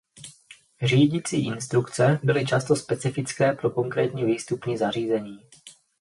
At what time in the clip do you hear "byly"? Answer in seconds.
2.23-2.45